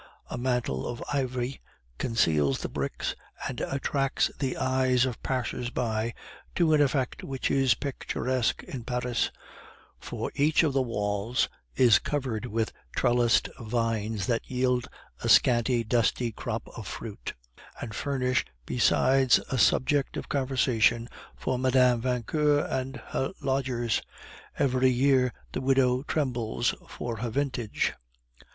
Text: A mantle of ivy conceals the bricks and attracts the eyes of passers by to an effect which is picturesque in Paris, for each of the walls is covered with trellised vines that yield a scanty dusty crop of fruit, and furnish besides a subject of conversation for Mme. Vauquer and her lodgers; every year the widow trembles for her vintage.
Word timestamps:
A 0.31 0.35
mantle 0.39 0.87
of 0.87 1.03
ivy 1.13 1.61
conceals 1.99 2.59
the 2.61 2.69
bricks 2.69 3.15
and 3.47 3.61
attracts 3.61 4.31
the 4.39 4.57
eyes 4.57 5.05
of 5.05 5.21
passers 5.21 5.69
by 5.69 6.15
to 6.55 6.73
an 6.73 6.81
effect 6.81 7.23
which 7.23 7.51
is 7.51 7.75
picturesque 7.75 8.63
in 8.63 8.83
Paris, 8.83 9.29
for 9.99 10.31
each 10.33 10.63
of 10.63 10.73
the 10.73 10.81
walls 10.81 11.49
is 11.75 11.99
covered 11.99 12.47
with 12.47 12.73
trellised 12.95 13.47
vines 13.59 14.25
that 14.25 14.49
yield 14.49 14.87
a 15.23 15.29
scanty 15.29 15.83
dusty 15.83 16.31
crop 16.31 16.67
of 16.75 16.87
fruit, 16.87 17.35
and 17.79 17.93
furnish 17.93 18.43
besides 18.65 19.37
a 19.51 19.57
subject 19.59 20.17
of 20.17 20.27
conversation 20.29 21.07
for 21.35 21.59
Mme. 21.59 21.99
Vauquer 22.01 22.61
and 22.61 22.95
her 23.09 23.31
lodgers; 23.43 24.01
every 24.57 24.89
year 24.89 25.31
the 25.51 25.61
widow 25.61 26.01
trembles 26.01 26.73
for 26.89 27.17
her 27.17 27.29
vintage. 27.29 27.93